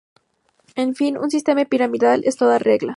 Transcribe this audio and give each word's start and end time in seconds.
En 0.83 0.95
fin, 0.95 1.15
un 1.15 1.29
sistema 1.29 1.63
piramidal 1.65 2.19
en 2.25 2.33
toda 2.41 2.57
regla. 2.69 2.89